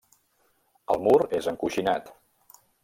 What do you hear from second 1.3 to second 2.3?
és encoixinat.